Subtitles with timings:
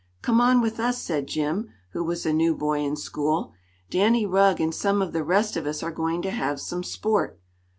[0.23, 3.53] "Come on with us," said Jim, who was a new boy in school.
[3.91, 7.39] "Danny Rugg and some of the rest of us are going to have some sport."